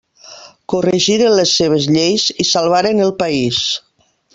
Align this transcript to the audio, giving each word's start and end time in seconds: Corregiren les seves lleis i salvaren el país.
Corregiren 0.73 1.37
les 1.41 1.53
seves 1.59 1.87
lleis 1.97 2.27
i 2.45 2.49
salvaren 2.55 3.07
el 3.09 3.17
país. 3.25 3.65